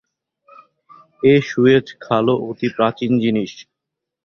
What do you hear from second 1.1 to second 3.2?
এ Suez খালও অতি প্রাচীন